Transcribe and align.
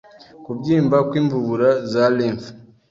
Kubyimba 0.43 0.97
kw’imvubura 1.07 1.69
za 1.91 2.03
lymph 2.15 2.47